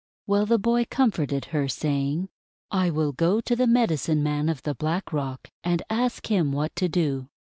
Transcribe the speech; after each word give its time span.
Well, 0.25 0.47
the 0.47 0.57
boy 0.57 0.87
comforted 0.89 1.45
her, 1.53 1.67
saying: 1.67 2.29
"I 2.71 2.89
will 2.89 3.11
go 3.11 3.39
to 3.41 3.55
the 3.55 3.67
Medicine 3.67 4.23
Man 4.23 4.49
of 4.49 4.63
the 4.63 4.73
Black 4.73 5.13
Rock, 5.13 5.47
and 5.63 5.83
ask 5.91 6.25
him 6.25 6.51
what 6.51 6.75
to 6.77 6.89
do." 6.89 7.29